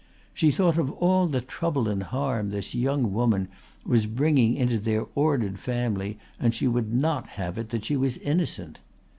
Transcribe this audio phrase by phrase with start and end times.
[0.33, 3.49] She thought of all the trouble and harm this young woman
[3.85, 8.17] was bringing into their ordered family and she would not have it that she was
[8.17, 8.79] innocent.